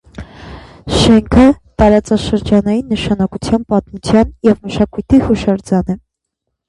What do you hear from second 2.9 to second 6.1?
նշանակության պատմության և մշակույթի հուշարձան է։